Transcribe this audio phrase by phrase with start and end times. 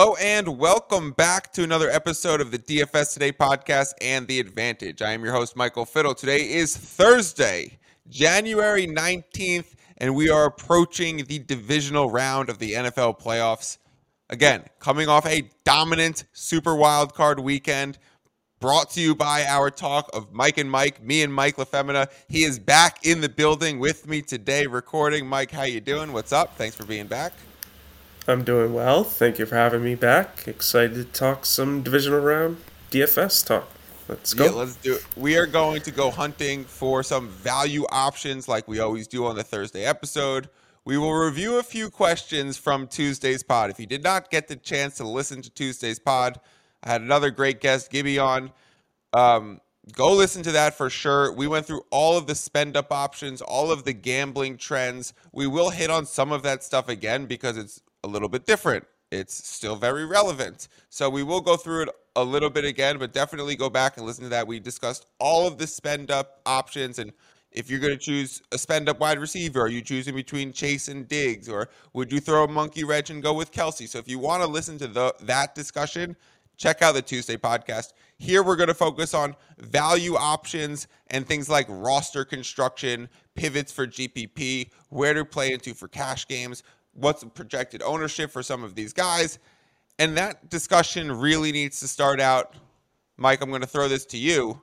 [0.00, 5.02] Hello and welcome back to another episode of the DFS Today podcast and The Advantage.
[5.02, 6.14] I am your host, Michael Fiddle.
[6.14, 13.20] Today is Thursday, January 19th, and we are approaching the divisional round of the NFL
[13.20, 13.78] playoffs.
[14.30, 17.98] Again, coming off a dominant Super Wild Card weekend,
[18.60, 22.08] brought to you by our talk of Mike and Mike, me and Mike LaFemina.
[22.28, 25.26] He is back in the building with me today recording.
[25.26, 26.12] Mike, how you doing?
[26.12, 26.56] What's up?
[26.56, 27.32] Thanks for being back.
[28.28, 29.04] I'm doing well.
[29.04, 30.46] Thank you for having me back.
[30.46, 32.58] Excited to talk some divisional round
[32.90, 33.66] DFS talk.
[34.06, 34.44] Let's go.
[34.44, 35.06] Yeah, let's do it.
[35.16, 39.34] We are going to go hunting for some value options like we always do on
[39.34, 40.50] the Thursday episode.
[40.84, 43.70] We will review a few questions from Tuesday's pod.
[43.70, 46.38] If you did not get the chance to listen to Tuesday's pod,
[46.82, 48.52] I had another great guest, Gibby, on.
[49.14, 49.60] Um,
[49.92, 51.32] go listen to that for sure.
[51.32, 55.14] We went through all of the spend up options, all of the gambling trends.
[55.32, 58.86] We will hit on some of that stuff again because it's a little bit different.
[59.10, 60.68] It's still very relevant.
[60.90, 64.04] So we will go through it a little bit again, but definitely go back and
[64.04, 64.46] listen to that.
[64.46, 67.12] We discussed all of the spend up options and
[67.50, 70.88] if you're going to choose a spend up wide receiver, are you choosing between Chase
[70.88, 73.88] and Diggs, or would you throw a monkey wrench and go with Kelce?
[73.88, 76.14] So if you want to listen to the, that discussion,
[76.56, 77.94] check out the Tuesday podcast.
[78.18, 83.86] Here we're going to focus on value options and things like roster construction, pivots for
[83.86, 86.62] GPP, where to play into for cash games,
[86.98, 89.38] what's the projected ownership for some of these guys.
[89.98, 92.54] And that discussion really needs to start out,
[93.16, 93.40] Mike.
[93.40, 94.60] I'm going to throw this to you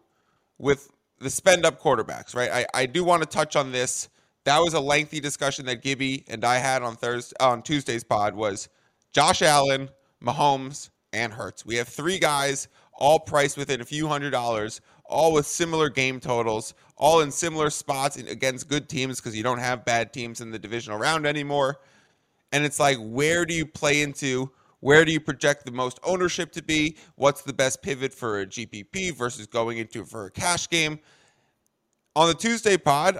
[0.57, 2.51] with the spend up quarterbacks, right?
[2.51, 4.09] I, I do want to touch on this.
[4.43, 8.35] That was a lengthy discussion that Gibby and I had on Thursday on Tuesday's pod
[8.35, 8.69] was
[9.11, 9.89] Josh Allen,
[10.23, 11.65] Mahomes, and Hurts.
[11.65, 16.19] We have three guys all priced within a few hundred dollars, all with similar game
[16.19, 20.51] totals, all in similar spots against good teams because you don't have bad teams in
[20.51, 21.79] the divisional round anymore.
[22.55, 24.49] And it's like, where do you play into?
[24.79, 26.95] Where do you project the most ownership to be?
[27.15, 30.99] What's the best pivot for a GPP versus going into for a cash game?
[32.15, 33.19] On the Tuesday pod,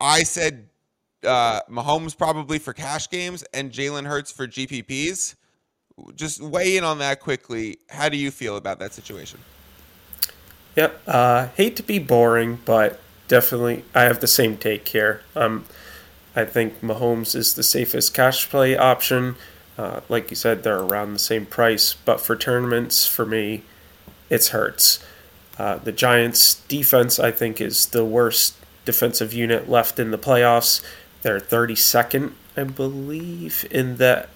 [0.00, 0.70] I said
[1.22, 5.34] uh, Mahomes probably for cash games and Jalen Hurts for GPPs.
[6.14, 7.76] Just weigh in on that quickly.
[7.90, 9.38] How do you feel about that situation?
[10.76, 10.98] Yep.
[11.06, 15.20] Uh, hate to be boring, but definitely I have the same take here.
[15.36, 15.66] Um,
[16.34, 19.36] I think Mahomes is the safest cash play option.
[19.76, 23.62] Uh, like you said, they're around the same price, but for tournaments, for me,
[24.30, 25.04] it's Hurts.
[25.58, 30.82] Uh, the Giants' defense, I think, is the worst defensive unit left in the playoffs.
[31.22, 34.26] They're 32nd, I believe, in the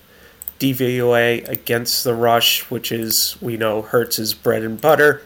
[0.60, 5.22] DVOA against the rush, which is, we know, Hurts' bread and butter.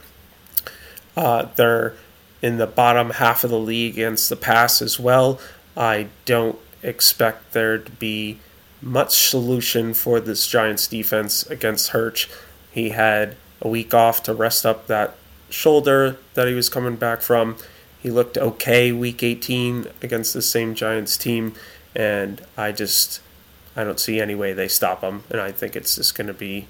[1.17, 1.95] Uh, they're
[2.43, 5.39] in the bottom half of the league against the pass as well.
[5.77, 8.39] I don't expect there to be
[8.83, 12.27] much solution for this Giants defense against Hurts.
[12.71, 15.15] He had a week off to rest up that
[15.51, 17.57] shoulder that he was coming back from.
[18.03, 21.55] He looked okay week 18 against the same Giants team,
[21.95, 23.21] and I just
[23.77, 26.35] I don't see any way they stop him, and I think it's just going to
[26.35, 26.67] be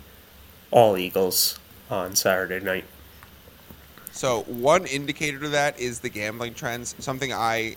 [0.70, 1.58] all Eagles
[1.88, 2.84] on Saturday night.
[4.12, 6.94] So one indicator to that is the gambling trends.
[6.98, 7.76] Something I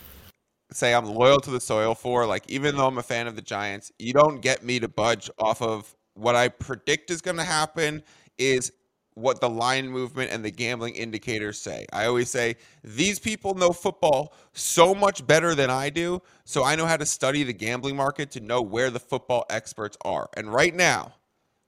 [0.76, 2.26] say I'm loyal to the soil for.
[2.26, 5.30] Like, even though I'm a fan of the Giants, you don't get me to budge
[5.40, 8.04] off of what I predict is going to happen
[8.38, 8.72] is
[9.16, 11.86] what the line movement and the gambling indicators say.
[11.94, 16.76] I always say these people know football so much better than I do, so I
[16.76, 20.30] know how to study the gambling market to know where the football experts are.
[20.36, 21.14] And right now,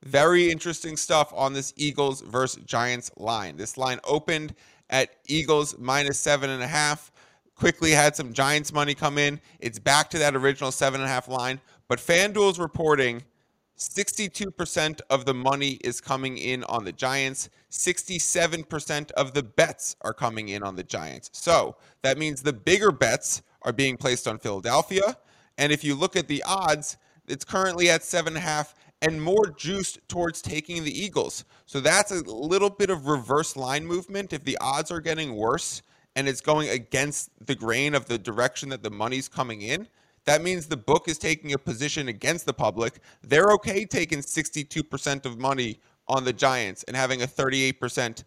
[0.04, 3.58] very interesting stuff on this Eagles versus Giants line.
[3.58, 4.56] This line opened
[4.90, 7.12] at Eagles minus seven and a half
[7.56, 9.40] quickly had some Giants money come in.
[9.60, 11.60] It's back to that original seven and a half line.
[11.88, 13.24] But FanDuel is reporting
[13.78, 17.50] 62% of the money is coming in on the Giants.
[17.72, 21.30] 67% of the bets are coming in on the Giants.
[21.34, 25.18] So that means the bigger bets are being placed on Philadelphia.
[25.58, 26.98] And if you look at the odds,
[27.28, 31.44] it's currently at seven and a half and more juiced towards taking the Eagles.
[31.66, 34.32] So that's a little bit of reverse line movement.
[34.32, 35.82] If the odds are getting worse,
[36.16, 39.88] and it's going against the grain of the direction that the money's coming in,
[40.26, 43.00] that means the book is taking a position against the public.
[43.22, 48.24] They're okay taking 62% of money on the Giants and having a 38%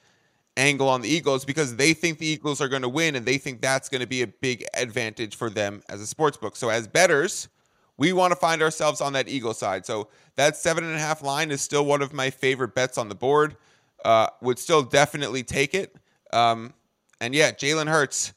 [0.56, 3.38] angle on the Eagles because they think the Eagles are going to win and they
[3.38, 6.56] think that's going to be a big advantage for them as a sports book.
[6.56, 7.48] So as betters,
[7.96, 9.86] we want to find ourselves on that Eagle side.
[9.86, 13.08] So that seven and a half line is still one of my favorite bets on
[13.08, 13.56] the board.
[14.04, 15.96] Uh, would still definitely take it.
[16.32, 16.72] Um,
[17.20, 18.32] and yeah, Jalen Hurts.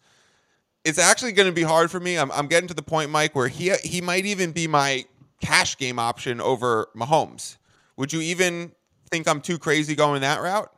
[0.84, 2.18] It's actually going to be hard for me.
[2.18, 5.06] I'm, I'm getting to the point, Mike, where he he might even be my
[5.42, 7.58] cash game option over Mahomes.
[7.98, 8.72] Would you even
[9.12, 10.72] think I'm too crazy going that route?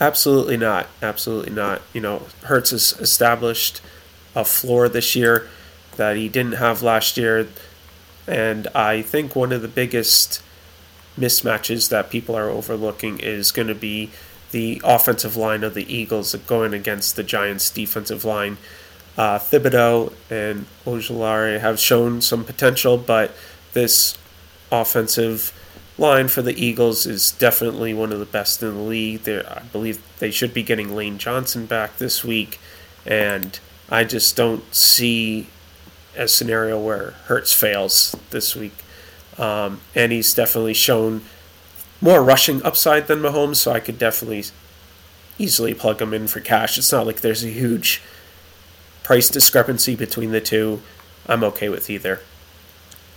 [0.00, 0.86] Absolutely not.
[1.02, 1.82] Absolutely not.
[1.92, 3.80] You know, Hurts has established
[4.34, 5.48] a floor this year
[5.96, 7.48] that he didn't have last year.
[8.26, 10.42] And I think one of the biggest
[11.18, 14.10] mismatches that people are overlooking is going to be
[14.50, 18.56] the offensive line of the Eagles going against the Giants' defensive line.
[19.16, 23.32] Uh, Thibodeaux and Ojulari have shown some potential, but
[23.72, 24.16] this
[24.70, 25.52] offensive
[25.98, 29.22] line for the Eagles is definitely one of the best in the league.
[29.24, 32.60] They're, I believe they should be getting Lane Johnson back this week,
[33.04, 33.58] and
[33.90, 35.48] I just don't see
[36.16, 38.74] a scenario where Hurts fails this week.
[39.36, 41.22] Um, and he's definitely shown
[42.00, 44.44] more rushing upside than Mahomes, so I could definitely
[45.38, 46.78] easily plug him in for cash.
[46.78, 48.02] It's not like there's a huge
[49.02, 50.82] price discrepancy between the two.
[51.26, 52.20] I'm okay with either.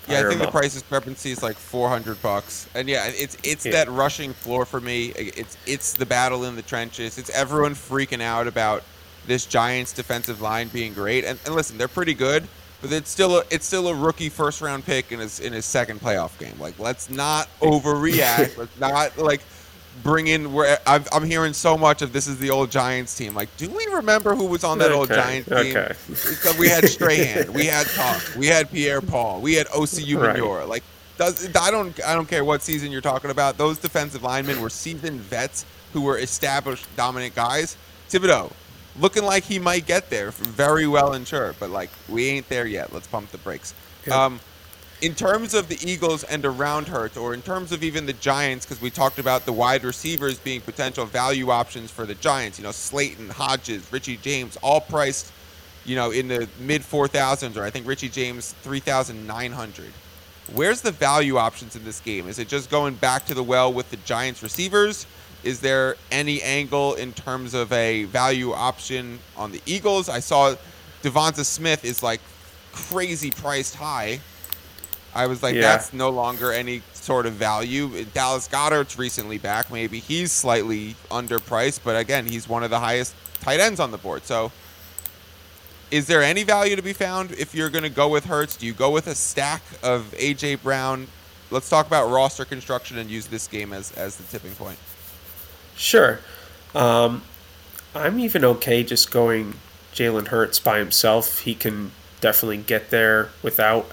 [0.08, 2.68] Yeah, I think the price discrepancy is like 400 bucks.
[2.74, 3.72] And yeah, it's it's yeah.
[3.74, 5.14] that rushing floor for me.
[5.16, 7.18] It's it's the battle in the trenches.
[7.18, 8.84] It's everyone freaking out about
[9.28, 11.24] this Giants defensive line being great.
[11.24, 12.48] And, and listen, they're pretty good,
[12.82, 15.66] but it's still a, it's still a rookie first round pick in his in his
[15.66, 16.60] second playoff game.
[16.60, 18.58] Like let's not overreact.
[18.58, 19.42] let's not like
[20.04, 23.36] bring in where i am hearing so much of this is the old Giants team.
[23.36, 25.76] Like, do we remember who was on that okay, old Giants team?
[25.76, 26.60] Okay.
[26.60, 30.60] we had Strahan, we had Tuck, we had Pierre Paul, we had Osi Umenyiora.
[30.60, 30.68] Right.
[30.68, 30.84] Like,
[31.18, 33.58] does I don't I don't care what season you're talking about.
[33.58, 37.78] Those defensive linemen were seasoned vets who were established dominant guys.
[38.10, 38.52] Thibodeaux,
[39.00, 42.94] looking like he might get there, very well insured, but like we ain't there yet.
[42.94, 43.74] Let's pump the brakes.
[44.12, 44.40] Um,
[45.02, 48.66] in terms of the Eagles and around Hurts, or in terms of even the Giants,
[48.66, 52.60] because we talked about the wide receivers being potential value options for the Giants.
[52.60, 55.32] You know, Slayton, Hodgins, Richie James, all priced,
[55.86, 59.52] you know, in the mid four thousands, or I think Richie James three thousand nine
[59.52, 59.92] hundred.
[60.54, 62.28] Where's the value options in this game?
[62.28, 65.08] Is it just going back to the well with the Giants receivers?
[65.44, 70.08] Is there any angle in terms of a value option on the Eagles?
[70.08, 70.56] I saw
[71.02, 72.22] Devonta Smith is like
[72.72, 74.20] crazy priced high.
[75.14, 75.62] I was like, yeah.
[75.62, 78.06] that's no longer any sort of value.
[78.14, 79.72] Dallas Goedert's recently back.
[79.72, 83.98] Maybe he's slightly underpriced, but again, he's one of the highest tight ends on the
[83.98, 84.24] board.
[84.24, 84.52] So,
[85.90, 88.56] is there any value to be found if you're going to go with Hurts?
[88.56, 91.08] Do you go with a stack of AJ Brown?
[91.50, 94.80] Let's talk about roster construction and use this game as as the tipping point.
[95.76, 96.20] Sure.
[96.74, 97.24] Um,
[97.94, 99.56] I'm even okay just going
[99.94, 101.40] Jalen Hurts by himself.
[101.40, 101.92] He can
[102.22, 103.92] definitely get there without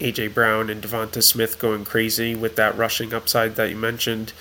[0.00, 4.32] AJ Brown and Devonta Smith going crazy with that rushing upside that you mentioned.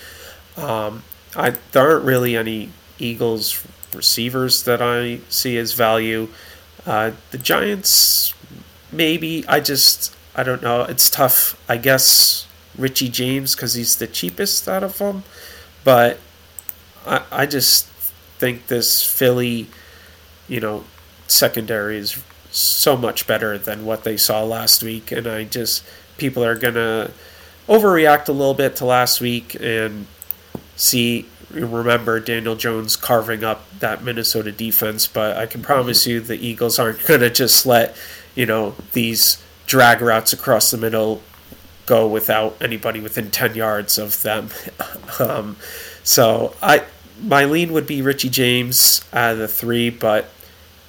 [0.57, 1.03] Um,
[1.35, 6.29] I there aren't really any Eagles receivers that I see as value.
[6.85, 8.33] Uh, the Giants,
[8.91, 9.45] maybe.
[9.47, 10.83] I just I don't know.
[10.83, 11.61] It's tough.
[11.69, 12.47] I guess
[12.77, 15.23] Richie James because he's the cheapest out of them,
[15.83, 16.19] but
[17.05, 17.87] I, I just
[18.37, 19.67] think this Philly,
[20.47, 20.83] you know,
[21.27, 22.21] secondary is
[22.51, 25.83] so much better than what they saw last week, and I just
[26.17, 27.11] people are gonna
[27.67, 30.05] overreact a little bit to last week and
[30.75, 36.35] see remember Daniel Jones carving up that Minnesota defense, but I can promise you the
[36.35, 37.95] Eagles aren't gonna just let
[38.35, 41.21] you know these drag routes across the middle
[41.85, 44.49] go without anybody within 10 yards of them.
[45.19, 45.57] um,
[46.03, 46.83] so I
[47.23, 50.29] my lean would be Richie James out of the three, but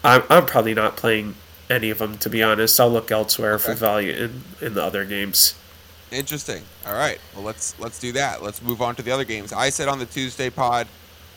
[0.03, 1.35] I'm I'm probably not playing
[1.71, 2.79] any of them to be honest.
[2.79, 3.65] I'll look elsewhere okay.
[3.65, 5.55] for value in in the other games.
[6.11, 6.63] Interesting.
[6.87, 7.19] All right.
[7.35, 8.43] Well, let's let's do that.
[8.43, 9.53] Let's move on to the other games.
[9.53, 10.87] I said on the Tuesday pod,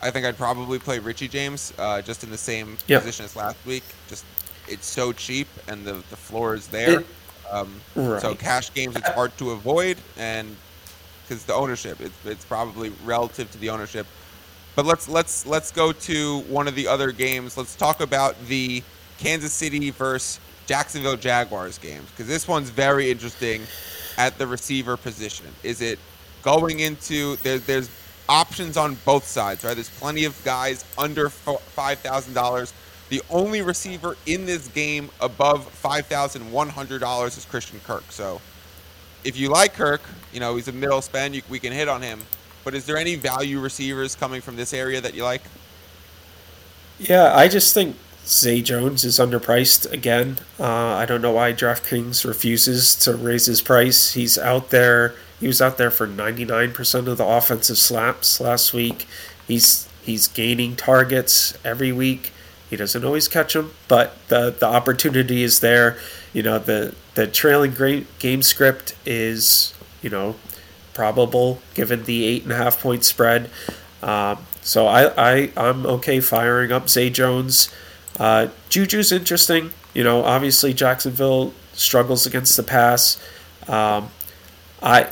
[0.02, 3.02] I think I'd probably play Richie James, uh, just in the same yep.
[3.02, 3.84] position as last week.
[4.08, 4.24] Just
[4.68, 7.00] it's so cheap and the the floor is there.
[7.00, 7.06] It,
[7.50, 8.20] um, right.
[8.20, 10.54] So cash games, it's hard to avoid, and
[11.22, 14.06] because the ownership, it's, it's probably relative to the ownership.
[14.78, 17.56] But let's let's let's go to one of the other games.
[17.56, 18.84] Let's talk about the
[19.18, 23.62] Kansas City versus Jacksonville Jaguars games because this one's very interesting
[24.18, 25.46] at the receiver position.
[25.64, 25.98] Is it
[26.42, 27.90] going into there, there's
[28.28, 29.74] options on both sides, right?
[29.74, 32.72] There's plenty of guys under five thousand dollars.
[33.08, 38.04] The only receiver in this game above five thousand one hundred dollars is Christian Kirk.
[38.10, 38.40] So
[39.24, 41.34] if you like Kirk, you know, he's a middle spend.
[41.34, 42.20] You, we can hit on him.
[42.64, 45.42] But is there any value receivers coming from this area that you like?
[46.98, 47.96] Yeah, I just think
[48.26, 50.38] Zay Jones is underpriced again.
[50.60, 54.12] Uh, I don't know why DraftKings refuses to raise his price.
[54.12, 55.14] He's out there.
[55.40, 59.06] He was out there for 99% of the offensive slaps last week.
[59.46, 62.32] He's he's gaining targets every week.
[62.68, 65.96] He doesn't always catch them, but the the opportunity is there.
[66.34, 69.72] You know the the trailing game script is
[70.02, 70.36] you know
[70.98, 73.48] probable given the eight and a half point spread.
[74.02, 77.72] Um, so I, I I'm okay firing up Zay Jones.
[78.18, 79.70] Uh, Juju's interesting.
[79.94, 83.16] You know, obviously Jacksonville struggles against the pass.
[83.68, 84.10] Um,
[84.82, 85.10] I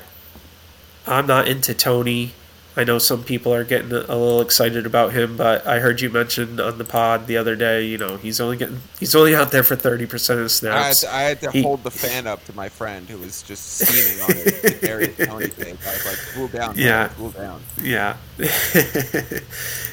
[1.06, 2.32] I'm not into Toney.
[2.78, 6.10] I know some people are getting a little excited about him, but I heard you
[6.10, 7.86] mention on the pod the other day.
[7.86, 10.76] You know, he's only getting he's only out there for thirty percent of snaps.
[10.76, 13.16] I had to, I had to he, hold the fan up to my friend who
[13.16, 14.80] was just steaming on it.
[14.80, 15.78] the Darius Toney thing.
[15.86, 18.18] I was like, "Cool down, yeah, cool down." Yeah,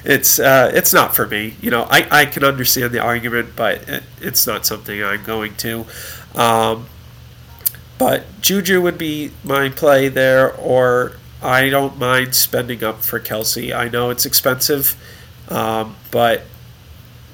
[0.03, 1.55] it's uh, it's not for me.
[1.61, 5.55] You know, I I can understand the argument, but it, it's not something I'm going
[5.55, 5.85] to.
[6.35, 6.87] Um,
[7.97, 11.13] but Juju would be my play there, or
[11.43, 13.75] I don't mind spending up for Kelce.
[13.75, 14.95] I know it's expensive,
[15.49, 16.43] um, but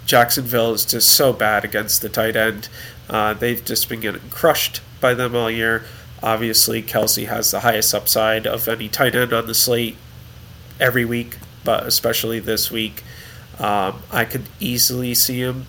[0.08, 2.70] Jacksonville is just so bad against the tight end.
[3.08, 5.84] Uh, they've just been getting crushed by them all year.
[6.24, 9.96] Obviously, Kelce has the highest upside of any tight end on the slate
[10.80, 13.04] every week, but especially this week.
[13.60, 15.68] Um, I could easily see him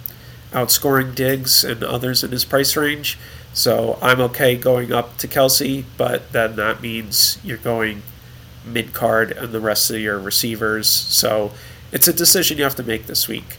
[0.53, 3.19] outscoring Diggs and others in his price range.
[3.53, 8.03] So I'm okay going up to Kelce, but then that means you're going
[8.65, 10.89] mid card and the rest of your receivers.
[10.89, 11.53] So
[11.93, 13.59] it's a decision you have to make this week.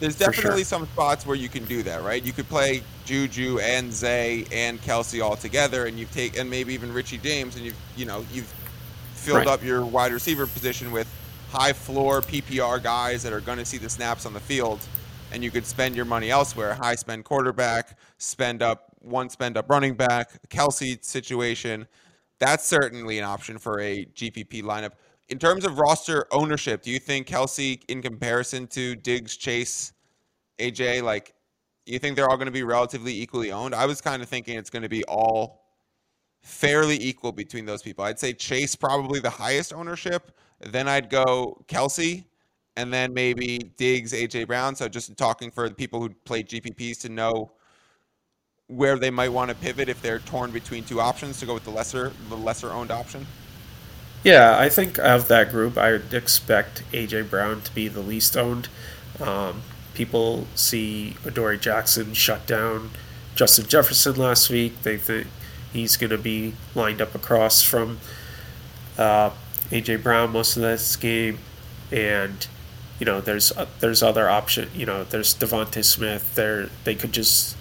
[0.00, 0.64] There's definitely sure.
[0.64, 2.22] some spots where you can do that, right?
[2.22, 6.74] You could play Juju and Zay and Kelce all together, and you've taken and maybe
[6.74, 8.52] even Richie James, and you've you know you've
[9.14, 9.46] filled right.
[9.46, 11.08] up your wide receiver position with
[11.52, 14.80] high floor PPR guys that are going to see the snaps on the field,
[15.30, 16.74] and you could spend your money elsewhere.
[16.74, 21.86] High spend quarterback, spend up one spend up running back, Kelce situation
[22.42, 24.92] that's certainly an option for a GPP lineup.
[25.28, 29.92] In terms of roster ownership, do you think Kelce, in comparison to Diggs, Chase,
[30.58, 31.34] AJ, like,
[31.86, 33.76] you think they're all going to be relatively equally owned?
[33.76, 35.62] I was kind of thinking it's going to be all
[36.42, 38.04] fairly equal between those people.
[38.04, 40.32] I'd say Chase probably the highest ownership.
[40.60, 42.24] Then I'd go Kelce,
[42.76, 44.74] and then maybe Diggs, AJ Brown.
[44.74, 47.52] So just talking for the people who played GPPs to know
[48.74, 51.64] where they might want to pivot if they're torn between two options to go with
[51.64, 53.26] the lesser the lesser owned option?
[54.24, 58.36] Yeah, I think of that group, I would expect AJ Brown to be the least
[58.36, 58.68] owned.
[59.20, 59.62] Um,
[59.94, 62.90] people see Adoree Jackson shut down
[63.34, 64.82] Justin Jefferson last week.
[64.82, 65.26] They think
[65.72, 67.98] he's going to be lined up across from
[68.96, 69.30] uh,
[69.70, 71.38] AJ Brown most of this game,
[71.90, 72.46] and
[73.00, 74.68] you know there's uh, there's other option.
[74.74, 76.34] You know there's DeVonta Smith.
[76.36, 77.56] There they could just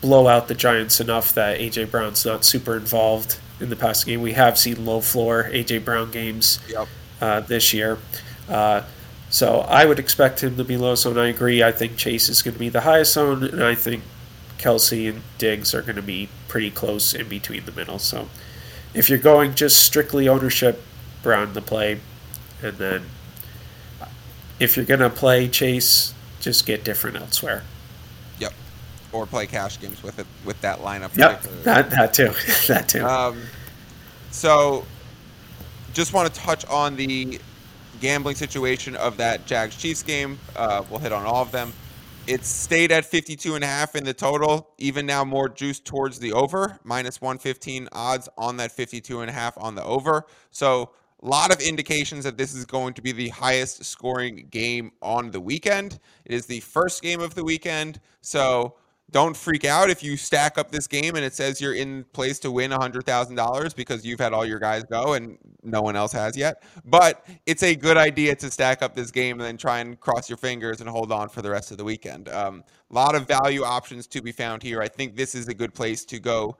[0.00, 4.22] blow out the Giants enough that AJ Brown's not super involved in the passing game.
[4.22, 6.88] We have seen low floor AJ Brown games yep.
[7.20, 7.98] uh, this year.
[8.48, 8.82] Uh,
[9.28, 11.18] so I would expect him to be low zone.
[11.18, 11.62] I agree.
[11.62, 14.02] I think Chase is going to be the highest zone, and I think
[14.58, 17.98] Kelce and Diggs are going to be pretty close in between the middle.
[17.98, 18.28] So
[18.92, 20.82] if you're going just strictly ownership,
[21.22, 22.00] Brown the play,
[22.62, 23.02] and then
[24.58, 27.62] if you're going to play Chase, just get different elsewhere
[29.12, 31.16] or play cash games with it with that lineup.
[31.16, 32.32] Yep, that that too,
[32.68, 33.04] that too.
[33.04, 33.40] Um,
[34.30, 34.84] so,
[35.92, 37.40] just want to touch on the
[38.00, 40.38] gambling situation of that Jags Chiefs game.
[40.56, 41.72] Uh, we'll hit on all of them.
[42.26, 46.18] It stayed at 52 and a half in the total, even now more juice towards
[46.18, 50.26] the over, minus 115 odds on that 52 and a half on the over.
[50.50, 50.90] So
[51.22, 55.30] a lot of indications that this is going to be the highest scoring game on
[55.30, 55.98] the weekend.
[56.24, 58.00] It is the first game of the weekend.
[58.20, 58.76] So
[59.12, 62.38] don't freak out if you stack up this game and it says you're in place
[62.40, 66.36] to win $100,000 because you've had all your guys go and no one else has
[66.36, 66.62] yet.
[66.84, 70.28] But it's a good idea to stack up this game and then try and cross
[70.28, 72.28] your fingers and hold on for the rest of the weekend.
[72.28, 74.80] A um, lot of value options to be found here.
[74.80, 76.56] I think this is a good place to go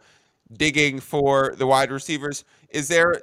[0.57, 2.45] digging for the wide receivers.
[2.71, 3.23] Is there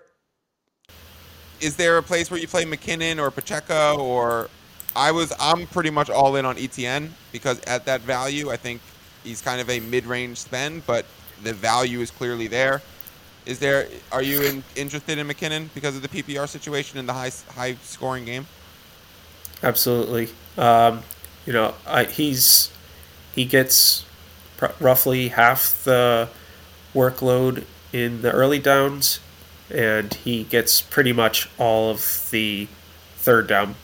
[1.60, 4.50] is there a place where you play McKinnon or Pacheco or
[4.96, 8.80] I was I'm pretty much all in on ETN because at that value I think
[9.28, 11.06] he's kind of a mid-range spend, but
[11.44, 12.82] the value is clearly there.
[13.46, 13.88] Is there?
[14.12, 17.76] Are you in, interested in McKinnon because of the PPR situation and the high high
[17.84, 18.48] scoring game?
[19.64, 20.30] Absolutely.
[20.58, 21.02] Um,
[21.46, 22.72] you know, I, he's
[23.34, 24.06] he gets
[24.58, 26.28] pr- roughly half the
[26.94, 29.20] workload in the early downs,
[29.70, 32.68] and he gets pretty much all of the
[33.16, 33.76] third down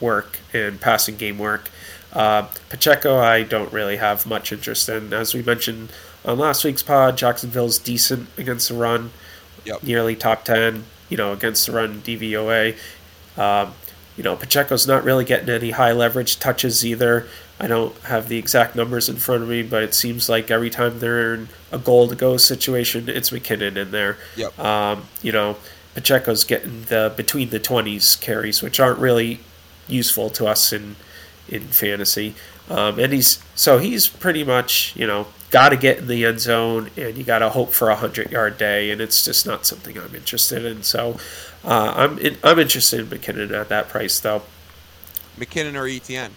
[0.00, 1.70] work and passing game work.
[2.12, 5.12] Uh, Pacheco, I don't really have much interest in.
[5.12, 5.90] As we mentioned
[6.24, 9.10] on last week's pod, Jacksonville's decent against the run,
[9.64, 9.82] yep.
[9.82, 12.76] nearly top 10, you know, against the run DVOA.
[13.36, 13.74] Um,
[14.16, 17.28] you know, Pacheco's not really getting any high leverage touches either.
[17.60, 20.70] I don't have the exact numbers in front of me, but it seems like every
[20.70, 24.16] time they're in a goal to go situation, it's McKinnon in there.
[24.36, 24.58] Yep.
[24.58, 25.56] Um, you know,
[25.94, 29.40] Pacheco's getting the between the twenties carries, which aren't really
[29.88, 30.96] useful to us in
[31.48, 32.34] in fantasy.
[32.68, 36.40] Um, and he's so he's pretty much you know got to get in the end
[36.40, 39.66] zone, and you got to hope for a hundred yard day, and it's just not
[39.66, 40.82] something I'm interested in.
[40.82, 41.18] So
[41.64, 44.42] uh, I'm in, I'm interested in McKinnon at that price though.
[45.38, 46.30] McKinnon or ETN,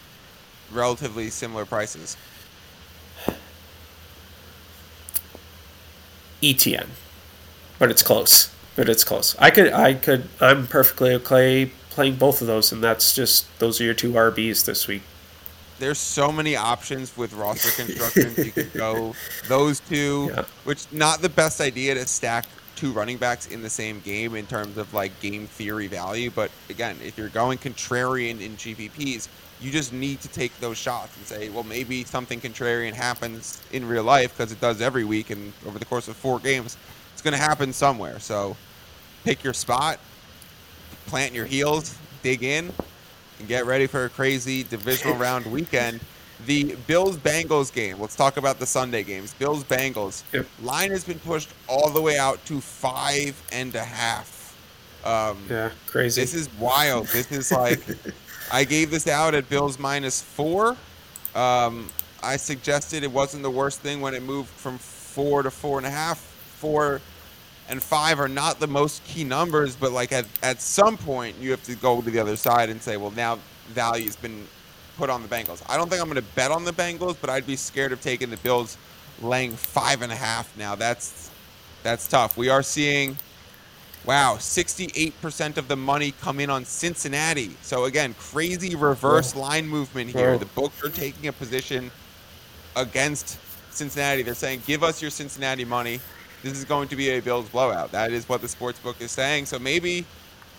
[0.71, 2.15] relatively similar prices.
[6.41, 6.87] ETN,
[7.77, 8.53] but it's close.
[8.75, 9.35] But it's close.
[9.37, 13.79] I could I could I'm perfectly okay playing both of those, and that's just those
[13.79, 15.03] are your two RBs this week
[15.81, 18.33] there's so many options with roster construction.
[18.45, 19.15] you could go
[19.47, 20.45] those two, yeah.
[20.63, 22.45] which not the best idea to stack
[22.75, 26.29] two running backs in the same game in terms of like game theory value.
[26.29, 29.27] But again, if you're going contrarian in GPPs,
[29.59, 33.87] you just need to take those shots and say, well, maybe something contrarian happens in
[33.87, 36.77] real life because it does every week and over the course of four games,
[37.13, 38.19] it's going to happen somewhere.
[38.19, 38.55] So
[39.23, 39.99] pick your spot,
[41.05, 42.71] plant your heels, dig in,
[43.39, 45.99] and get ready for a crazy divisional round weekend.
[46.45, 47.99] The Bills Bengals game.
[47.99, 49.33] Let's talk about the Sunday games.
[49.35, 50.23] Bills Bengals.
[50.33, 50.47] Yep.
[50.63, 54.41] Line has been pushed all the way out to five and a half.
[55.05, 56.21] Um, yeah, crazy.
[56.21, 57.07] This is wild.
[57.07, 57.79] This is like
[58.51, 60.75] I gave this out at Bills minus four.
[61.35, 61.89] Um,
[62.23, 65.87] I suggested it wasn't the worst thing when it moved from four to four and
[65.87, 66.19] a half.
[66.19, 67.01] Four
[67.71, 71.51] and five are not the most key numbers, but like at, at some point you
[71.51, 74.45] have to go to the other side and say, well, now value's been
[74.97, 75.63] put on the Bengals.
[75.69, 78.01] I don't think I'm going to bet on the Bengals, but I'd be scared of
[78.01, 78.77] taking the Bills
[79.21, 80.75] laying five and a half now.
[80.75, 81.31] That's
[81.81, 82.37] that's tough.
[82.37, 83.17] We are seeing,
[84.05, 87.55] wow, 68% of the money come in on Cincinnati.
[87.61, 89.41] So again, crazy reverse Whoa.
[89.41, 90.33] line movement here.
[90.33, 90.39] Whoa.
[90.39, 91.89] The books are taking a position
[92.75, 93.39] against
[93.73, 94.21] Cincinnati.
[94.23, 96.01] They're saying, give us your Cincinnati money
[96.43, 97.91] this is going to be a Bills blowout.
[97.91, 99.45] That is what the sports book is saying.
[99.45, 100.05] So maybe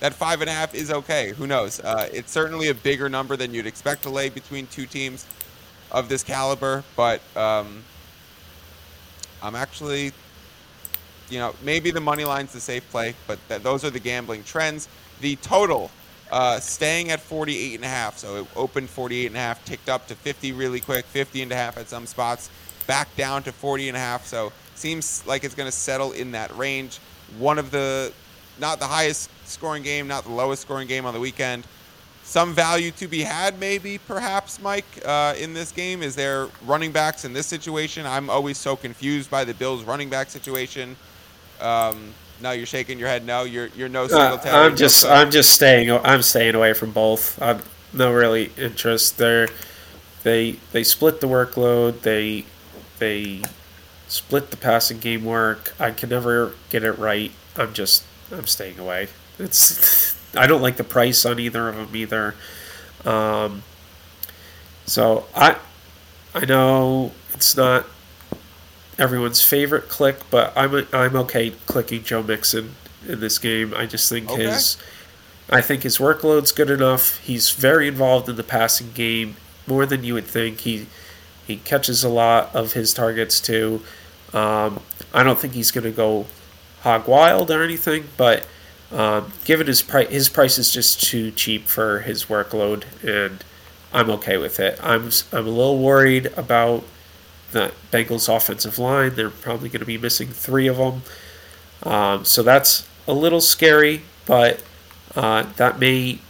[0.00, 1.30] that five and a half is okay.
[1.30, 1.80] Who knows?
[1.80, 5.26] Uh, it's certainly a bigger number than you'd expect to lay between two teams
[5.90, 7.84] of this caliber, but um,
[9.42, 10.12] I'm actually,
[11.28, 14.42] you know, maybe the money line's the safe play, but th- those are the gambling
[14.42, 14.88] trends.
[15.20, 15.90] The total
[16.32, 18.16] uh, staying at 48 and a half.
[18.16, 21.52] So it opened 48 and a half, ticked up to 50 really quick, 50 and
[21.52, 22.50] a half at some spots,
[22.86, 24.26] back down to 40 and a half.
[24.26, 24.50] So
[24.82, 26.98] Seems like it's going to settle in that range.
[27.38, 28.12] One of the,
[28.58, 31.68] not the highest scoring game, not the lowest scoring game on the weekend.
[32.24, 36.02] Some value to be had, maybe, perhaps, Mike, uh, in this game.
[36.02, 38.06] Is there running backs in this situation?
[38.06, 40.96] I'm always so confused by the Bills' running back situation.
[41.60, 43.24] Um, no, you're shaking your head.
[43.24, 44.38] No, you're you're no single.
[44.38, 47.40] Uh, I'm just I'm just staying I'm staying away from both.
[47.40, 47.60] I'm
[47.92, 49.16] no really interest.
[49.16, 49.46] They're
[50.24, 52.00] they they split the workload.
[52.00, 52.46] They
[52.98, 53.42] they
[54.12, 55.74] split the passing game work.
[55.80, 57.32] I can never get it right.
[57.56, 59.08] I'm just I'm staying away.
[59.38, 62.34] It's I don't like the price on either of them either.
[63.04, 63.62] Um,
[64.84, 65.56] so I
[66.34, 67.86] I know it's not
[68.98, 72.74] everyone's favorite click, but I'm a, I'm okay clicking Joe Mixon
[73.08, 73.72] in this game.
[73.74, 74.44] I just think okay.
[74.44, 74.76] his
[75.50, 77.18] I think his workload's good enough.
[77.20, 80.60] He's very involved in the passing game more than you would think.
[80.60, 80.86] He
[81.46, 83.82] he catches a lot of his targets too.
[84.32, 84.80] Um,
[85.12, 86.26] I don't think he's going to go
[86.80, 88.46] hog wild or anything, but
[88.90, 93.42] um, given his price, his price is just too cheap for his workload, and
[93.92, 94.78] I'm okay with it.
[94.82, 96.84] I'm I'm a little worried about
[97.52, 99.14] the Bengals' offensive line.
[99.14, 101.02] They're probably going to be missing three of them,
[101.84, 104.02] um, so that's a little scary.
[104.26, 104.62] But
[105.14, 106.20] uh, that may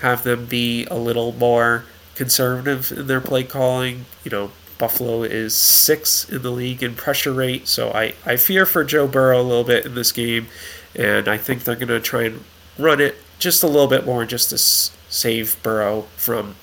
[0.00, 4.04] have them be a little more conservative in their play calling.
[4.24, 4.50] You know,
[4.82, 9.06] Buffalo is sixth in the league in pressure rate, so I, I fear for Joe
[9.06, 10.48] Burrow a little bit in this game,
[10.96, 12.42] and I think they're going to try and
[12.76, 16.56] run it just a little bit more just to s- save Burrow from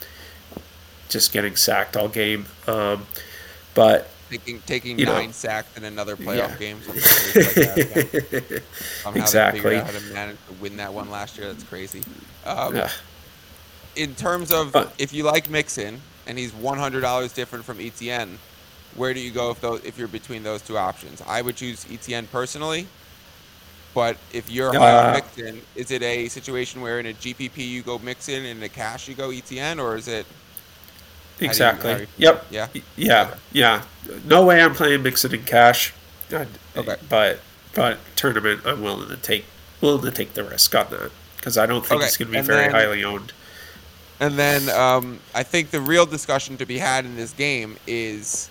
[1.07, 2.47] just getting sacked all game.
[2.67, 3.05] Um,
[3.73, 6.57] but taking taking nine know, sacks in another playoff yeah.
[6.57, 6.77] game.
[6.89, 8.61] Like that,
[9.05, 9.11] yeah.
[9.15, 9.77] exactly.
[9.77, 11.47] How to manage to win that one last year?
[11.47, 12.03] That's crazy.
[12.45, 12.89] Um, yeah.
[13.95, 18.37] In terms of but, if you like Mixon, and he's $100 different from ETN,
[18.95, 21.21] where do you go if those if you're between those two options?
[21.27, 22.87] I would choose ETN personally,
[23.95, 27.57] but if you're uh, high on Mixon, is it a situation where in a GPP
[27.57, 30.25] you go Mixon and in a cash you go ETN, or is it?
[31.39, 31.91] Exactly.
[31.91, 32.45] You, you, yep.
[32.51, 32.67] Yeah.
[32.95, 33.21] Yeah.
[33.21, 33.39] Okay.
[33.53, 33.81] Yeah.
[34.25, 35.93] No way I'm playing Mixon in cash.
[36.31, 36.47] okay.
[37.09, 37.39] But
[37.73, 39.45] but tournament, I'm willing to take
[39.81, 42.07] willing to take the risk on that because I don't think okay.
[42.07, 43.33] it's going to be and very then, highly owned
[44.19, 48.49] And then um, I think the real discussion to be had in this game is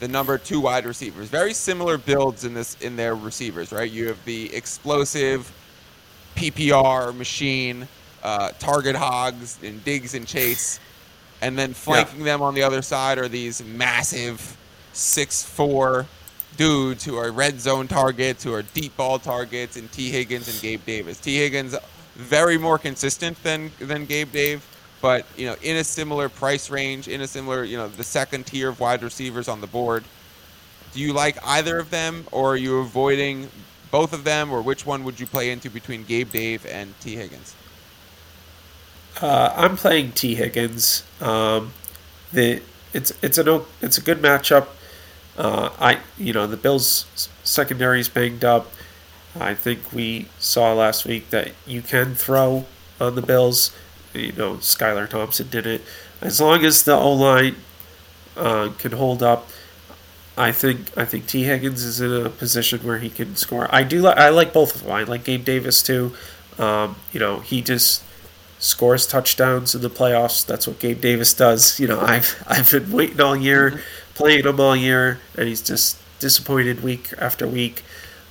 [0.00, 1.28] the number two wide receivers.
[1.28, 3.90] Very similar builds in this in their receivers, right?
[3.90, 5.52] You have the explosive
[6.36, 7.86] PPR machine,
[8.22, 10.80] uh, target hogs and Diggs and Chase,
[11.42, 12.24] and then flanking yeah.
[12.24, 14.56] them on the other side are these massive
[14.94, 16.06] six four
[16.56, 20.60] dudes who are red zone targets, who are deep ball targets, and Tee Higgins and
[20.62, 21.20] Gabe Davis.
[21.20, 21.76] Tee Higgins
[22.14, 24.64] very more consistent than than Gabe Dave,
[25.04, 28.46] but you know in a similar price range, in a similar you know the second
[28.46, 30.02] tier of wide receivers on the board.
[30.94, 33.50] Do you like either of them, or are you avoiding
[33.90, 37.16] both of them, or which one would you play into between Gabe Dave and Tee
[37.16, 37.54] Higgins?
[39.20, 41.02] Uh, I'm playing Tee Higgins.
[41.20, 41.74] Um,
[42.32, 42.62] the
[42.94, 44.68] it's it's a it's a good matchup.
[45.36, 48.72] Uh, I you know the Bills secondary is banged up.
[49.38, 52.64] I think we saw last week that you can throw
[52.98, 53.70] on the Bills.
[54.14, 55.82] You know, Skylar Thompson did it.
[56.20, 57.56] As long as the O line
[58.36, 59.48] uh, can hold up,
[60.36, 63.68] I think I think Tee Higgins is in a position where he can score.
[63.72, 64.92] I do li- I like both of them.
[64.92, 66.14] I like Gabe Davis too.
[66.58, 68.02] Um, you know, he just
[68.58, 70.44] scores touchdowns in the playoffs.
[70.44, 71.78] That's what Gabe Davis does.
[71.78, 74.14] You know, I've I've been waiting all year, mm-hmm.
[74.14, 77.82] playing him all year, and he's just disappointed week after week.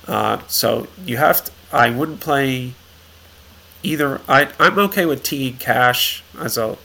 [0.06, 1.52] Uh, so you have to.
[1.72, 2.74] I wouldn't play
[3.84, 4.20] either.
[4.28, 6.76] I I'm okay with T Cash as a,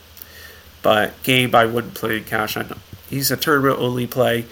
[0.82, 2.56] but Gabe I wouldn't play in Cash.
[2.56, 2.66] I
[3.08, 4.46] he's a tournament only play.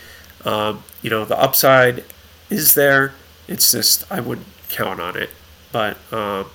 [0.44, 2.04] Um, you know the upside
[2.50, 3.12] is there.
[3.46, 5.30] It's just I wouldn't count on it.
[5.70, 6.46] But um,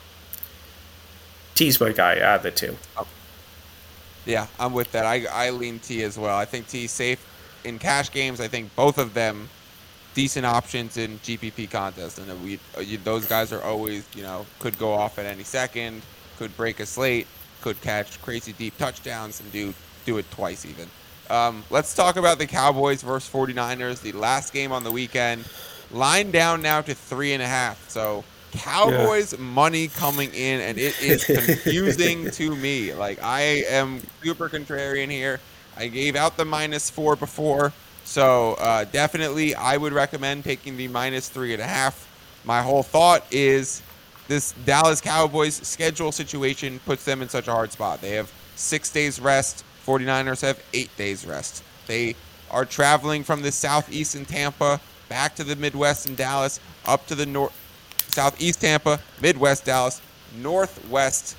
[1.56, 2.16] T's my guy.
[2.16, 2.78] Add the two.
[4.26, 5.06] Yeah, I'm with that.
[5.06, 6.38] I I lean T as well.
[6.38, 7.26] I think T safe
[7.64, 8.40] in cash games.
[8.42, 9.50] I think both of them
[10.14, 14.78] decent options in GPP contests, and we uh, those guys are always you know could
[14.78, 16.02] go off at any second,
[16.38, 17.28] could break a slate,
[17.62, 19.74] could catch crazy deep touchdowns, and do
[20.06, 20.88] do it twice even.
[21.30, 25.46] Um, let's talk about the Cowboys versus 49ers, the last game on the weekend.
[25.92, 27.90] Line down now to three and a half.
[27.90, 29.40] So Cowboys yeah.
[29.40, 32.94] money coming in, and it is confusing to me.
[32.94, 35.40] Like I am super contrarian here.
[35.76, 37.74] I gave out the minus four before.
[38.06, 42.10] So uh, definitely, I would recommend taking the minus three and a half.
[42.46, 43.82] My whole thought is
[44.28, 48.02] this Dallas Cowboys schedule situation puts them in such a hard spot.
[48.02, 49.64] They have six days rest.
[49.86, 51.64] 49ers have eight days rest.
[51.88, 52.16] They
[52.52, 57.16] are traveling from the southeast in Tampa back to the Midwest in Dallas, up to
[57.16, 57.54] the north,
[58.10, 60.02] southeast Tampa, Midwest Dallas,
[60.42, 61.36] northwest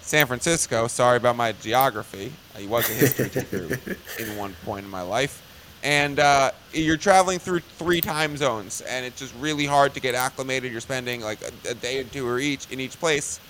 [0.00, 0.86] San Francisco.
[0.86, 2.32] Sorry about my geography.
[2.56, 3.78] I was a history teacher
[4.18, 5.42] in one point in my life
[5.82, 10.14] and uh, you're traveling through three time zones, and it's just really hard to get
[10.14, 10.72] acclimated.
[10.72, 13.40] You're spending like a, a, day or two or each in each place,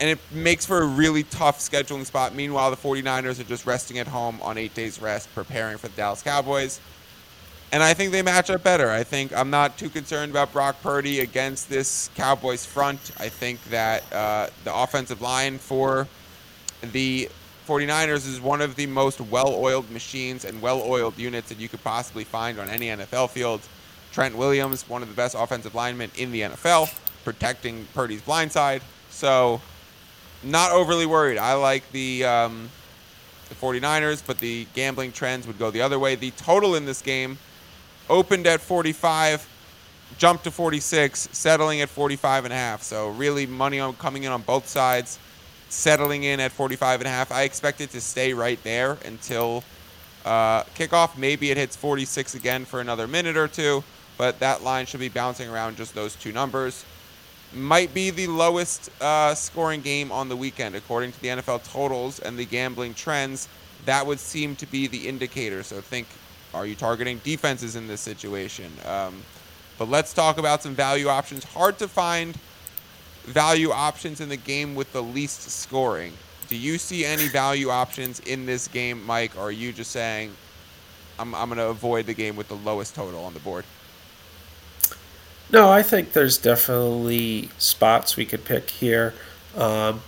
[0.00, 2.34] and it makes for a really tough scheduling spot.
[2.34, 5.96] Meanwhile, the 49ers are just resting at home on eight days rest, preparing for the
[5.96, 6.80] Dallas Cowboys.
[7.72, 8.90] And I think they match up better.
[8.90, 13.10] I think I'm not too concerned about Brock Purdy against this Cowboys front.
[13.18, 16.06] I think that uh, the offensive line for
[16.92, 17.28] the
[17.66, 22.24] 49ers is one of the most well-oiled machines and well-oiled units that you could possibly
[22.24, 23.60] find on any NFL field.
[24.12, 28.82] Trent Williams, one of the best offensive linemen in the NFL, protecting Purdy's blind side.
[29.10, 29.60] So,
[30.42, 31.38] not overly worried.
[31.38, 32.70] I like the um,
[33.48, 36.14] the 49ers, but the gambling trends would go the other way.
[36.14, 37.38] The total in this game
[38.08, 39.48] opened at 45,
[40.18, 42.82] jumped to 46, settling at 45 and a half.
[42.82, 45.18] So really money on coming in on both sides
[45.68, 47.32] settling in at 45 and a half.
[47.32, 49.64] I expect it to stay right there until
[50.24, 51.16] uh, kickoff.
[51.16, 53.82] Maybe it hits 46 again for another minute or two,
[54.18, 56.84] but that line should be bouncing around just those two numbers.
[57.54, 62.18] Might be the lowest uh, scoring game on the weekend, according to the NFL totals
[62.18, 63.48] and the gambling trends.
[63.84, 65.62] That would seem to be the indicator.
[65.62, 66.08] So think,
[66.52, 68.72] are you targeting defenses in this situation?
[68.84, 69.22] Um,
[69.78, 71.44] but let's talk about some value options.
[71.44, 72.36] Hard to find
[73.26, 76.12] value options in the game with the least scoring.
[76.48, 80.32] Do you see any value options in this game, Mike, or are you just saying
[81.18, 83.64] I'm, I'm going to avoid the game with the lowest total on the board?
[85.52, 89.14] No, I think there's definitely spots we could pick here.
[89.56, 90.02] Um,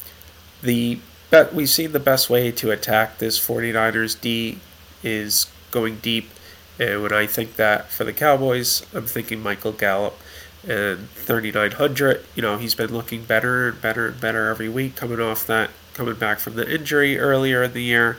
[0.62, 0.98] the
[1.30, 4.58] bet we've seen the best way to attack this 49ers D
[5.02, 6.30] is going deep.
[6.78, 10.18] And when I think that for the Cowboys, I'm thinking Michael Gallup
[10.66, 15.20] and 3900 you know he's been looking better and better and better every week coming
[15.20, 18.16] off that coming back from the injury earlier in the year.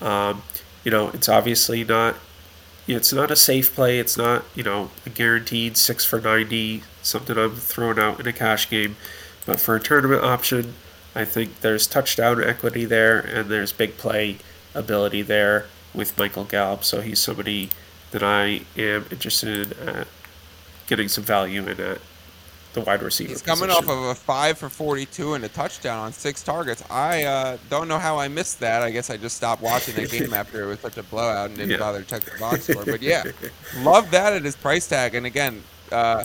[0.00, 0.42] Um,
[0.84, 2.16] you know it's obviously not
[2.86, 3.98] it's not a safe play.
[3.98, 8.32] It's not you know a guaranteed 6 for 90 something i'm throwing out in a
[8.32, 8.96] cash game.
[9.46, 10.74] But for a tournament option
[11.14, 14.38] I think there's touchdown equity there, and there's big play
[14.74, 16.84] ability there with Michael Gallup.
[16.84, 17.70] So he's somebody
[18.10, 20.04] that I am interested in uh,
[20.88, 22.00] getting some value in at
[22.74, 23.30] the wide receiver.
[23.30, 23.88] He's coming position.
[23.88, 26.82] off of a five for 42 and a touchdown on six targets.
[26.90, 28.82] I uh, don't know how I missed that.
[28.82, 31.56] I guess I just stopped watching the game after it was such a blowout and
[31.56, 31.78] didn't Yeah.
[31.78, 32.84] bother to check the box score.
[32.84, 33.24] But yeah,
[33.78, 35.14] love that at his price tag.
[35.14, 36.24] And again, uh,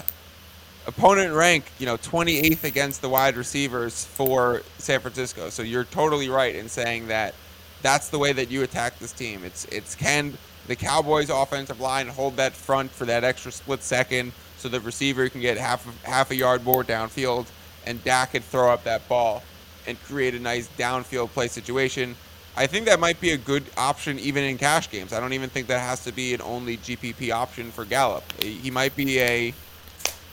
[0.86, 5.50] opponent rank, you know, 28th against the wide receivers for San Francisco.
[5.50, 7.36] So you're totally right in saying that
[7.82, 9.44] that's the way that you attack this team.
[9.44, 14.32] It's it's can the Cowboys offensive line hold that front for that extra split second
[14.64, 17.48] so the receiver can get half half a yard more downfield
[17.86, 19.44] and Dak could throw up that ball
[19.86, 22.16] and create a nice downfield play situation.
[22.56, 25.12] I think that might be a good option even in cash games.
[25.12, 28.24] I don't even think that has to be an only GPP option for Gallup.
[28.42, 29.52] He might be a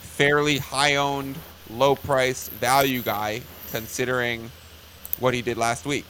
[0.01, 1.37] fairly high owned,
[1.69, 4.49] low price value guy considering
[5.19, 6.05] what he did last week.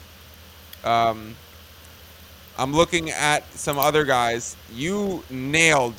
[0.84, 1.36] Um,
[2.58, 4.58] I'm looking at some other guys.
[4.74, 5.94] You nailed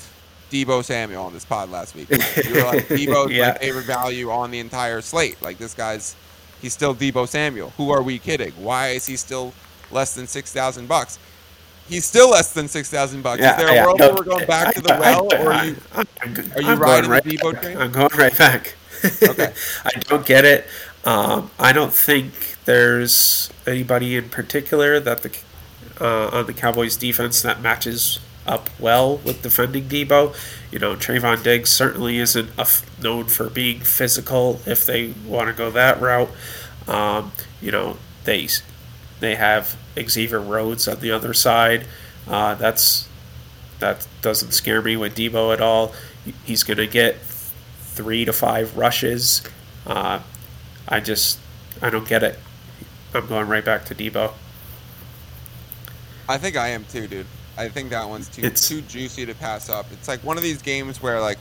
[0.51, 2.09] Deebo Samuel on this pod last week.
[2.09, 2.17] You
[2.53, 3.51] were like, Deebo's Yeah.
[3.53, 5.41] my favorite value on the entire slate.
[5.41, 6.15] Like this guy's,
[6.61, 7.71] he's still Deebo Samuel.
[7.77, 8.51] Who are we kidding?
[8.53, 9.53] Why is he still
[9.91, 11.17] less than six thousand bucks?
[11.87, 13.41] He's still less than six thousand bucks.
[13.41, 15.37] is there a yeah, world no, where we're going back to the I- well, I-
[15.43, 15.75] or are you?
[15.95, 17.77] Are you I'm riding going the right, Deebo train?
[17.77, 18.75] I'm going right back.
[19.23, 19.51] Okay.
[19.83, 20.67] I don't get it.
[21.05, 25.35] Um, I don't think there's anybody in particular that the
[25.99, 30.35] uh, on the Cowboys defense that matches up well with defending Deebo.
[30.71, 32.49] You know, Trevon Diggs certainly isn't
[33.01, 36.29] known for being physical if they want to go that route.
[36.87, 38.47] Um, you know, they
[39.19, 41.85] they have Xavier Rhodes on the other side.
[42.27, 43.07] Uh, that's
[43.79, 45.93] that doesn't scare me with Deebo at all.
[46.45, 49.43] He's going to get three to five rushes.
[49.85, 50.19] Uh,
[50.87, 51.39] I just
[51.81, 52.39] I don't get it.
[53.13, 54.33] I'm going right back to Deebo.
[56.29, 57.25] I think I am too, dude.
[57.57, 59.85] I think that one's too It's- too juicy to pass up.
[59.91, 61.37] It's like one of these games where like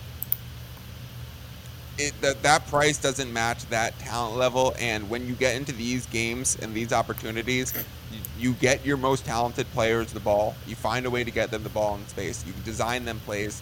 [1.98, 6.06] it that that price doesn't match that talent level, and when you get into these
[6.06, 7.72] games and these opportunities,
[8.10, 10.54] you, you get your most talented players the ball.
[10.66, 12.44] You find a way to get them the ball in space.
[12.46, 13.60] You design them plays.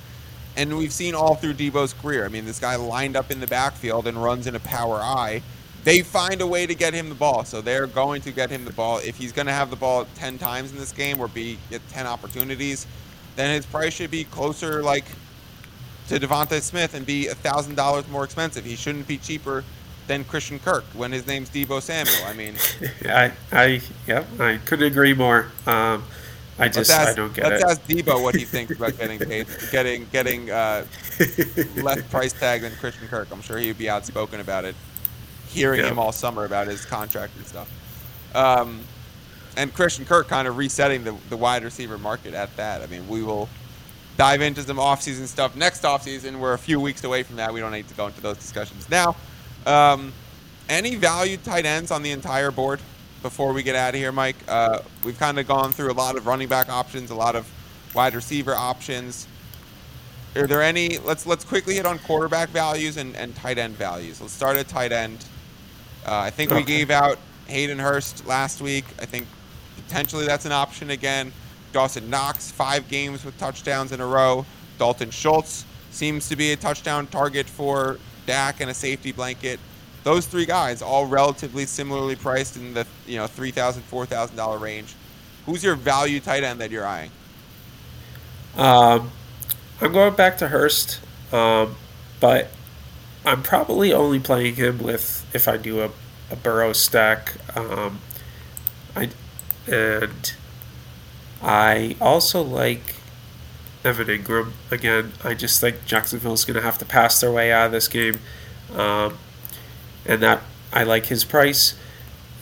[0.57, 2.25] And we've seen all through Deebo's career.
[2.25, 5.43] I mean, this guy lined up in the backfield and runs in a power I.
[5.89, 8.67] They find a way to get him the ball, so they're going to get him
[8.67, 8.99] the ball.
[8.99, 11.87] If he's going to have the ball ten times in this game or be get
[11.89, 12.87] ten opportunities,
[13.37, 15.07] then his price should be closer, like
[16.09, 18.67] to Devontae Smith, and be a thousand dollars more expensive.
[18.67, 19.65] He shouldn't be cheaper
[20.09, 22.25] than Christian Kirk when his name's Deebo Samuel.
[22.27, 22.55] I mean,
[23.07, 25.47] I I yep I couldn't agree more.
[25.67, 26.05] Um,
[26.59, 27.63] I let's just ask, I don't get it.
[27.63, 30.85] let's ask Deebo what he thinks about getting paid, getting getting uh,
[31.77, 33.29] less price tag than Christian Kirk.
[33.31, 34.75] I'm sure he'd be outspoken about it.
[35.59, 35.91] Hearing Yeah.
[35.91, 37.69] him all summer about his contract and stuff.
[38.35, 38.81] Um,
[39.57, 42.83] and Christian Kirk kind of resetting the, the wide receiver market at that.
[42.83, 43.49] I mean, we will
[44.17, 46.39] dive into some offseason stuff next offseason.
[46.39, 47.53] We're a few weeks away from that.
[47.53, 49.17] We don't need to go into those discussions now.
[49.67, 50.13] Um,
[50.69, 52.81] any valued tight ends on the entire board
[53.23, 54.37] before we get out of here, Mike?
[54.47, 57.51] Uh, we've kind of gone through a lot of running back options, a lot of
[57.95, 59.27] wide receiver options.
[60.37, 60.99] Are there any?
[60.99, 64.21] Let's let's quickly hit on quarterback values and, and tight end values.
[64.21, 65.25] Let's start at tight end.
[66.09, 67.19] Uh, I think we gave out
[67.49, 68.87] Hayden Hurst last week.
[68.99, 69.27] I think
[69.77, 71.33] potentially that's an option again.
[71.75, 74.47] Dawson Knox, five games with touchdowns in a row.
[74.79, 79.61] Dalton Schultz seems to be a touchdown target for Dak and a safety blanket.
[80.03, 84.37] Those three guys, all relatively similarly priced in the you know three thousand, four thousand
[84.37, 84.95] dollar range.
[85.45, 87.11] Who's your value tight end that you're eyeing?
[88.57, 89.11] Um,
[89.83, 91.01] I'm going back to Hurst,
[91.35, 91.77] um,
[92.19, 92.49] but
[93.29, 95.91] I'm probably only playing him with if I do a,
[96.31, 97.35] a Burrow stack.
[97.55, 98.01] Um,
[98.97, 99.11] I
[99.71, 100.33] and
[101.43, 102.95] I also like
[103.85, 105.13] Evan Engram again.
[105.23, 108.19] I just think Jacksonville's going to have to pass their way out of this game,
[108.75, 109.19] um,
[110.07, 111.75] and that I like his price.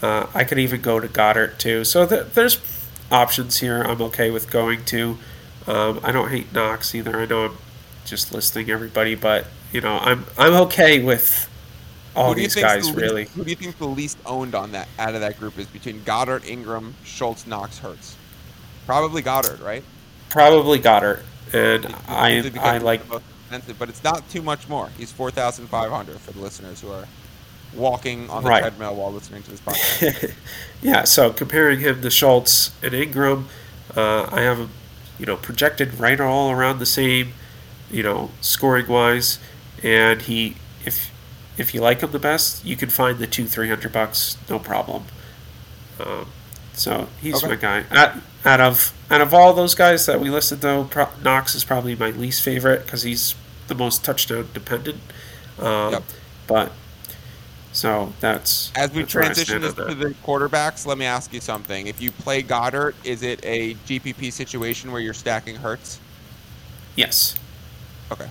[0.01, 1.83] Uh, I could even go to Goedert too.
[1.83, 2.61] So th- there's
[3.11, 3.83] options here.
[3.83, 5.19] I'm okay with going to.
[5.67, 7.19] Um, I don't hate Knox either.
[7.19, 7.57] I know I'm
[8.05, 9.47] just listing everybody, but
[9.77, 11.49] you know I'm I'm okay with
[12.17, 13.25] all these guys the least- really.
[13.27, 16.01] Who do you think the least owned on that out of that group is between
[16.01, 18.17] Goedert, Engram, Schultz, Knox, Hurst?
[18.87, 19.85] Probably Goedert, right?
[20.31, 21.21] Probably Goedert,
[21.53, 24.89] and I I like the most expensive, but it's not too much more.
[24.99, 27.07] He's four thousand five hundred for the listeners who are
[27.75, 28.61] walking on the Right.
[28.63, 30.33] treadmill while listening to this podcast.
[30.83, 31.05] yeah.
[31.05, 33.45] So comparing him to Schultz and Engram,
[33.95, 34.71] uh, I have him,
[35.19, 37.35] you know, projected right all around the same,
[37.91, 39.39] you know, scoring wise,
[39.83, 41.11] and he if
[41.59, 44.59] if you like him the best, you can find the two three hundred bucks, no
[44.59, 45.05] problem.
[45.99, 46.27] Um,
[46.75, 47.49] so he's Okay.
[47.49, 47.85] my guy.
[47.91, 51.65] Out, out of out of all those guys that we listed, though, Pro- Knox is
[51.65, 53.35] probably my least favorite because he's
[53.69, 55.01] the most touchdown dependent.
[55.59, 56.03] Um, Yep.
[56.47, 56.73] But
[57.73, 61.87] so that's As we that's transition this to the quarterbacks, let me ask you something.
[61.89, 65.99] If you play Goedert, is it a GPP situation where you're stacking Hurts?
[66.95, 67.35] yes.
[68.13, 68.29] Okay.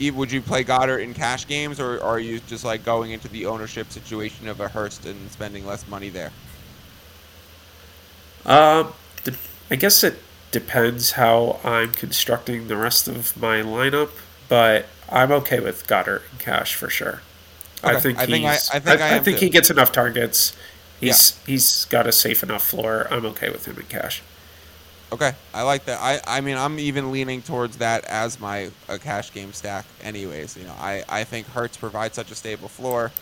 [0.00, 3.46] Would you play Goedert in cash games, or are you just like going into the
[3.46, 6.30] ownership situation of a Hurst and spending less money there?
[8.44, 8.90] Uh,
[9.22, 9.34] De-
[9.70, 10.18] I guess it
[10.50, 14.10] depends how I'm constructing the rest of my lineup,
[14.48, 17.20] but I'm okay with Goedert in Cash for sure.
[17.82, 20.54] I think I think I- I think I am think he gets enough targets.
[21.00, 23.06] He's he's got a safe enough floor.
[23.10, 24.22] I'm okay with him in Cash.
[25.14, 26.00] Okay, I like that.
[26.02, 29.84] I, I mean, I'm even leaning towards that as my a cash game stack.
[30.02, 33.12] Anyways, you know, I, I think Hurts provides such a stable floor.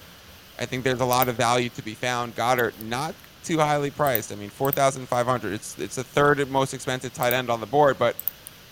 [0.58, 2.34] I think there's a lot of value to be found.
[2.34, 4.32] Goedert not too highly priced.
[4.32, 5.52] I mean, four thousand five hundred.
[5.52, 8.16] It's it's the third most expensive tight end on the board, but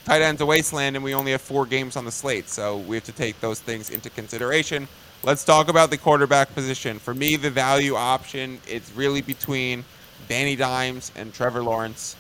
[0.07, 2.97] tight end's a wasteland, and we only have four games on the slate, so we
[2.97, 4.89] have to take those things into consideration.
[5.25, 6.99] Let's talk about the quarterback position.
[6.99, 9.85] For me, the value option it's really between
[10.27, 12.17] Danny Dimes and Trevor Lawrence.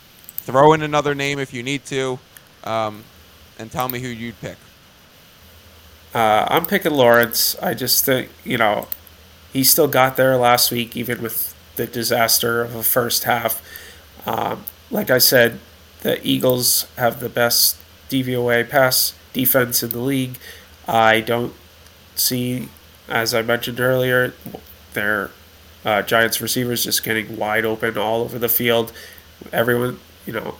[0.51, 2.19] Throw in another name if you need to,
[2.65, 3.05] um,
[3.57, 4.57] and tell me who you'd pick.
[6.13, 7.55] Uh, I'm picking Lawrence.
[7.63, 8.89] I just think you know
[9.53, 13.63] he still got there last week, even with the disaster of a first half.
[14.27, 15.61] Um, like I said,
[16.01, 17.77] the Eagles have the best
[18.09, 20.37] DVOA pass defense in the league.
[20.89, 21.55] I don't
[22.17, 22.71] see,
[23.09, 24.35] as I mentioned earlier,
[24.95, 25.31] their
[25.85, 28.93] uh, Giants receivers just getting wide open all over the field.
[29.53, 30.55] Everyone, you know,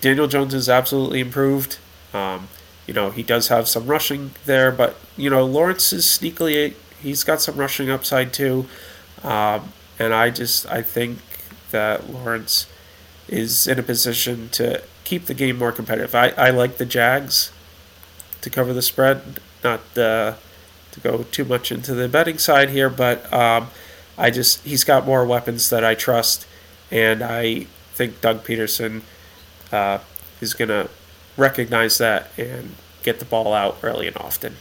[0.00, 1.78] Daniel Jones is absolutely improved.
[2.12, 2.48] Um,
[2.84, 7.22] you know, he does have some rushing there, but you know, Lawrence is sneakily he's
[7.22, 8.66] got some rushing upside too.
[9.22, 11.18] Um, and I just I think
[11.70, 12.66] that Lawrence
[13.28, 16.12] is in a position to keep the game more competitive.
[16.14, 17.52] I, I like the Jags
[18.40, 20.34] to cover the spread, not uh,
[20.90, 23.68] to go too much into the betting side here, but um,
[24.16, 26.48] I just he's got more weapons that I trust,
[26.90, 29.02] and I think Doug Pederson
[29.72, 29.98] uh,
[30.40, 30.88] is gonna
[31.36, 34.56] recognize that and get the ball out early and often.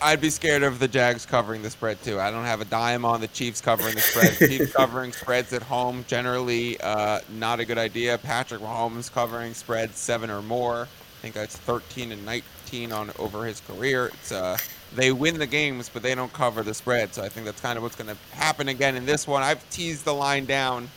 [0.00, 2.18] I'd be scared of the Jags covering the spread too.
[2.18, 4.36] I don't have a dime on the Chiefs covering the spread.
[4.50, 8.18] Chiefs covering spreads at home generally uh, not a good idea.
[8.18, 10.82] Patrick Mahomes covering spreads seven or more.
[10.82, 14.08] I think that's 13 and 19 on over his career.
[14.08, 14.58] It's uh,
[14.96, 17.14] they win the games, but they don't cover the spread.
[17.14, 19.44] So I think that's kind of what's going to happen again in this one.
[19.44, 20.88] I've teased the line down,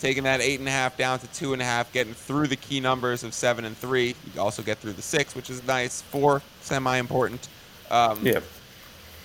[0.00, 2.56] taking that eight and a half down to two and a half, getting through the
[2.56, 4.14] key numbers of seven and three.
[4.34, 6.02] You also get through the six, which is nice.
[6.02, 7.48] Four semi important.
[7.90, 8.40] Um, Yeah.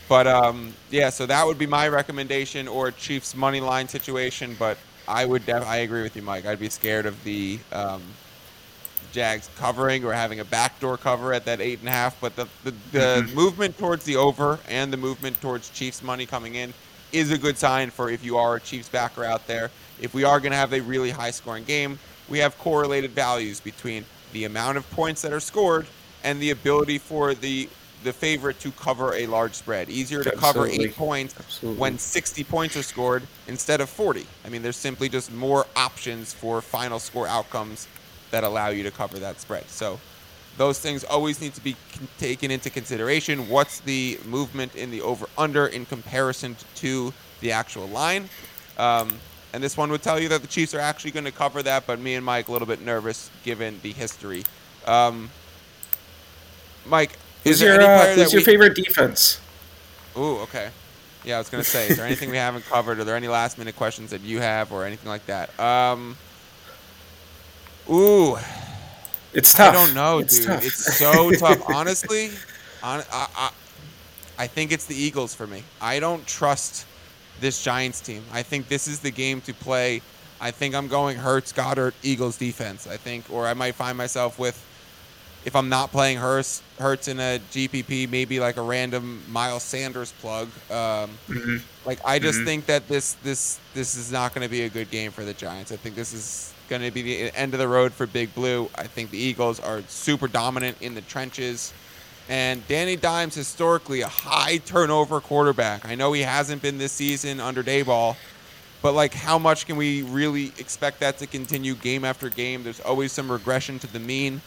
[0.08, 4.56] but um, yeah, so that would be my recommendation or Chiefs money line situation.
[4.58, 6.46] But I would, def- I agree with you, Mike.
[6.46, 8.02] I'd be scared of the um,
[9.12, 12.20] Jags covering or having a backdoor cover at that eight and a half.
[12.22, 16.56] But the the, the movement towards the over and the movement towards Chiefs money coming
[16.56, 16.74] in
[17.12, 19.72] is a good sign for if you are a Chiefs backer out there.
[20.00, 23.60] If we are going to have a really high scoring game, we have correlated values
[23.60, 25.86] between the amount of points that are scored
[26.24, 27.70] and the ability for the
[28.04, 29.88] the favorite to cover a large spread.
[29.88, 31.80] Easier to cover eight points Absolutely.
[31.80, 34.26] when 60 points are scored instead of 40.
[34.44, 37.88] I mean, there's simply just more options for final score outcomes
[38.32, 39.70] that allow you to cover that spread.
[39.70, 40.00] So
[40.58, 41.76] those things always need to be
[42.20, 43.48] taken into consideration.
[43.50, 48.30] What's the movement in the over under in comparison to the actual line?
[48.78, 49.14] Um,
[49.54, 51.86] and this one would tell you that the Chiefs are actually going to cover that,
[51.88, 54.44] but me and Mike a little bit nervous given the history.
[54.86, 55.30] Um,
[56.86, 57.12] Mike,
[57.44, 59.40] Who's is there your any uh, who's your we- favorite defense?
[60.18, 60.70] Ooh, okay.
[61.24, 63.00] Yeah, I was gonna say, is there anything we haven't covered?
[63.00, 65.58] Are there any last minute questions that you have, or anything like that?
[65.60, 66.18] Um.
[67.90, 68.38] Ooh,
[69.34, 69.70] It's tough.
[69.70, 70.48] I don't know, It's dude.
[70.48, 70.66] tough.
[70.66, 71.62] It's so tough.
[71.66, 72.32] Honestly,
[72.84, 73.52] on, I, I,
[74.40, 75.64] I think it's the Eagles for me.
[75.80, 76.86] I don't trust
[77.40, 78.24] this Giants team.
[78.32, 80.02] I think this is the game to play.
[80.40, 82.88] I think I'm going Hurts, Goedert, Eagles defense.
[82.88, 84.62] I think, or I might find myself with,
[85.46, 90.12] if I'm not playing Hurts, Hurts in a GPP, maybe like a random Miles Sanders
[90.22, 90.50] plug.
[90.70, 91.62] Um, Mhm.
[91.86, 92.46] like I just Mhm.
[92.46, 95.34] think that this this this is not going to be a good game for the
[95.34, 95.72] Giants.
[95.72, 98.70] I think this is going to be the end of the road for Big Blue.
[98.76, 101.74] I think the Eagles are super dominant in the trenches.
[102.30, 105.86] And Danny Dimes historically a high turnover quarterback.
[105.86, 108.16] I know he hasn't been this season under Daboll,
[108.82, 112.64] but like how much can we really expect that to continue game after game?
[112.64, 114.42] There's always some regression to the mean.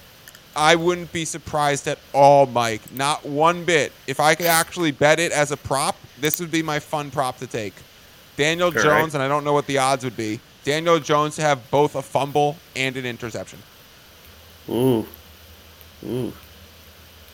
[0.57, 2.93] I wouldn't be surprised at all, Mike.
[2.93, 3.93] Not one bit.
[4.07, 7.39] If I could actually bet it as a prop, this would be my fun prop
[7.39, 7.75] to take.
[8.37, 9.15] Daniel All Jones, right.
[9.15, 10.41] and I don't know what the odds would be.
[10.65, 13.61] Daniel Jones to have both a fumble and an interception.
[14.69, 15.07] Ooh,
[16.07, 16.33] ooh.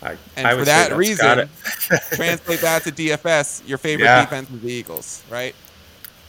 [0.02, 1.48] I, And I for that reason.
[2.12, 3.62] Translate that to DFS.
[3.68, 4.22] Your favorite Yeah.
[4.22, 5.54] defense is the Eagles, right?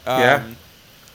[0.05, 0.43] Um, Yeah.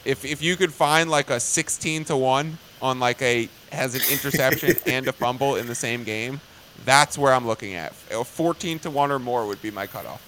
[0.05, 4.03] If if you could find like a sixteen to one on like a has an
[4.11, 6.41] interception and a fumble in the same game,
[6.85, 7.93] that's where I'm looking at.
[8.13, 10.23] A Fourteen to one or more would be my cutoff.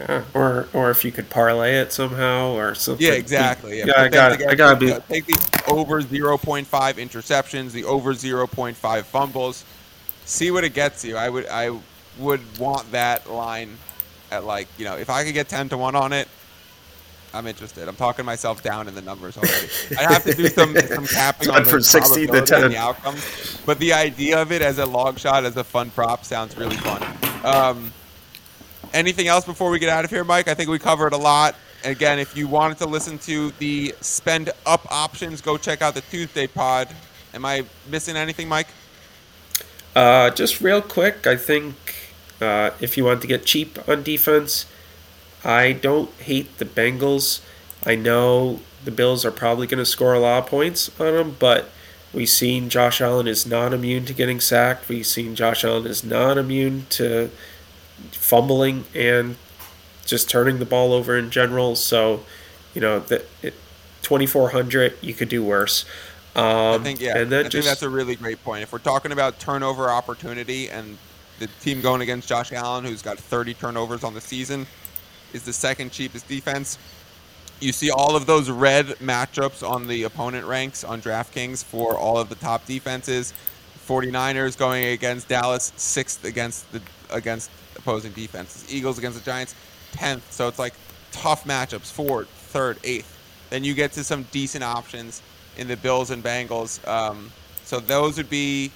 [0.00, 3.04] Yeah, or or if you could parlay it somehow or something.
[3.04, 3.78] Yeah, exactly.
[3.78, 4.42] Yeah, Yeah, I got.
[4.42, 4.92] I gotta be.
[4.92, 9.64] Uh, Take the over 0.5 interceptions, the over 0.5 fumbles.
[10.24, 11.16] See what it gets you.
[11.16, 11.76] I would I
[12.18, 13.76] would want that line
[14.30, 16.28] at like you know if I could get 10 to one on it,
[17.34, 17.88] I'm interested.
[17.88, 19.68] I'm talking myself down in the numbers already.
[19.98, 22.70] I have to do some some capping on from 16 to probability and 10.
[22.70, 23.60] the outcomes.
[23.66, 26.76] But the idea of it as a long shot, as a fun prop, sounds really
[26.76, 27.02] fun.
[27.44, 27.92] Um,
[28.92, 30.48] anything else before we get out of here, Mike?
[30.48, 31.54] I think we covered a lot.
[31.84, 36.00] Again, if you wanted to listen to the spend up options, go check out the
[36.02, 36.88] Tuesday pod.
[37.32, 38.68] Am I missing anything, Mike?
[39.94, 41.74] Uh, just real quick, I think
[42.40, 44.66] uh, if you want to get cheap on defense,
[45.44, 47.40] I don't hate the Bengals.
[47.86, 51.36] I know the Bills are probably going to score a lot of points on them,
[51.38, 51.70] but
[52.12, 54.88] we've seen Josh Allen is not immune to getting sacked.
[54.88, 57.30] We've seen Josh Allen is not immune to
[58.12, 59.36] fumbling and
[60.04, 61.76] just turning the ball over in general.
[61.76, 62.24] So,
[62.74, 63.54] you know, that it,
[64.02, 65.84] 2400, you could do worse.
[66.34, 67.18] Um, I think yeah.
[67.18, 68.62] and then I think that's a really great point.
[68.62, 70.96] If we're talking about turnover opportunity and
[71.38, 74.66] the team going against Josh Allen, who's got 30 turnovers on the season,
[75.32, 76.78] is the second cheapest defense.
[77.60, 82.18] You see all of those red matchups on the opponent ranks on DraftKings for all
[82.18, 83.34] of the top defenses.
[83.88, 88.72] 49ers going against Dallas, sixth against the against opposing defenses.
[88.72, 89.54] Eagles against the Giants,
[89.92, 90.20] 10th.
[90.30, 90.74] So it's like
[91.10, 93.16] tough matchups, fourth, third, eighth.
[93.48, 95.22] Then you get to some decent options
[95.56, 96.86] in the Bills and Bengals.
[96.86, 97.32] Um,
[97.64, 98.70] so those would be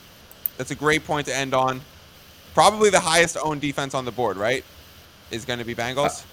[0.57, 1.83] that's a great point to end on.
[2.55, 4.65] Probably the highest owned defense on the board, right?
[5.31, 6.25] Is going to be Bengals.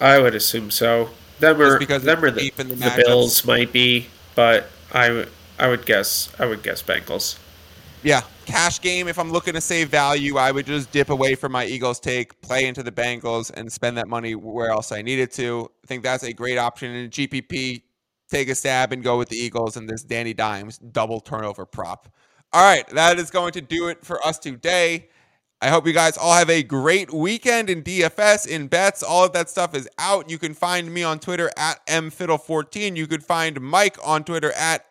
[0.00, 1.10] I would assume so.
[1.40, 3.02] Just because or the, the the.
[3.06, 7.38] Bills might be, but I would I would guess I would guess Bengals.
[8.02, 9.08] Yeah, cash game.
[9.08, 12.40] If I'm looking to save value, I would just dip away from my Eagles take,
[12.40, 15.70] play into the Bengals, and spend that money where else I needed to.
[15.84, 17.82] I think that's a great option in GPP.
[18.30, 22.08] Take a stab and go with the Eagles and this Danny Dimes double turnover prop.
[22.54, 25.10] All right, that is going to do it for us today.
[25.60, 29.02] I hope you guys all have a great weekend in DFS, in bets.
[29.02, 30.30] All of that stuff is out.
[30.30, 32.96] You can find me on Twitter at mfiddle14.
[32.96, 34.90] You could find Mike on Twitter at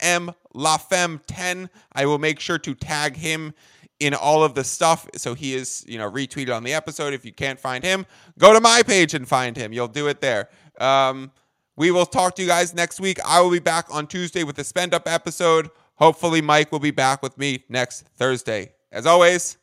[0.55, 1.69] mlafem10.
[1.93, 3.53] I will make sure to tag him
[3.99, 7.13] in all of the stuff so he is, you know, retweeted on the episode.
[7.13, 8.05] If you can't find him,
[8.37, 9.73] go to my page and find him.
[9.73, 10.49] You'll do it there.
[10.79, 11.31] Um,
[11.75, 13.19] we will talk to you guys next week.
[13.25, 15.69] I will be back on Tuesday with the spend up episode.
[15.95, 18.71] Hopefully, Mike will be back with me next Thursday.
[18.91, 19.57] As always,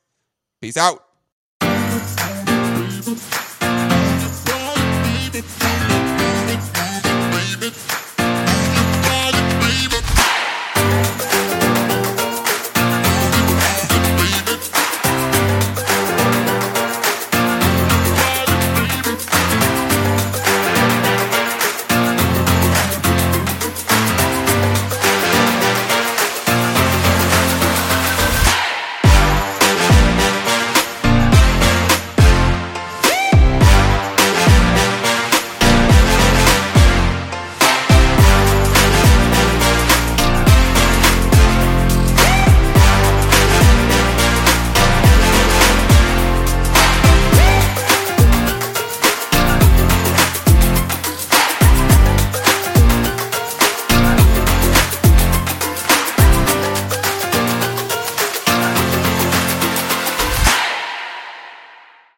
[0.61, 1.03] Peace out.